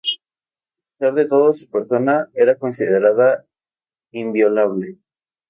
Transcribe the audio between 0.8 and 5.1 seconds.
pesar de todo, su persona era considerada inviolable.